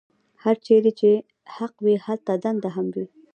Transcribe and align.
هرچېرې 0.43 0.91
چې 0.99 1.11
حق 1.55 1.73
وي 1.85 1.95
هلته 2.05 2.31
دنده 2.43 2.69
هم 2.75 2.87
وي. 2.95 3.05